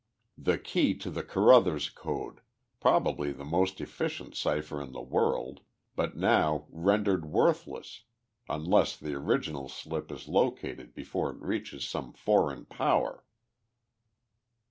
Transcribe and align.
"The 0.39 0.57
key 0.57 0.95
to 0.95 1.11
the 1.11 1.21
Carruthers 1.21 1.91
Code, 1.91 2.41
probably 2.79 3.31
the 3.31 3.45
most 3.45 3.79
efficient 3.79 4.33
cipher 4.35 4.81
in 4.81 4.93
the 4.93 5.01
world, 5.03 5.59
but 5.95 6.17
now 6.17 6.65
rendered 6.71 7.25
worthless 7.27 8.05
unless 8.49 8.97
the 8.97 9.13
original 9.13 9.69
slip 9.69 10.11
is 10.11 10.27
located 10.27 10.95
before 10.95 11.29
it 11.29 11.39
reaches 11.43 11.87
some 11.87 12.13
foreign 12.13 12.65
power." 12.65 13.23